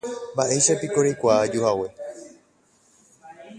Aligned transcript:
Mba'éichapiko 0.35 1.03
reikuaa 1.09 1.37
ajuhague. 1.49 1.87